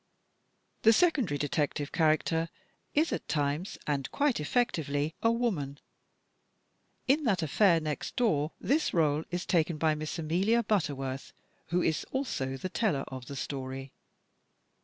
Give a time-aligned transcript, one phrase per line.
[0.81, 2.49] This secondary detective character
[2.95, 5.77] is, at times and quite effectively, a woman.
[7.07, 11.33] In "That Affair Next Door" this r61e is taken by Miss Amelia Butterworth,
[11.67, 13.93] who is also the teller of the story.